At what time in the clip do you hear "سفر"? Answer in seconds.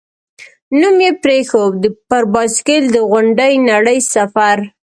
4.13-4.57